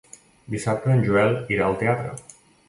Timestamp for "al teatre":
1.69-2.17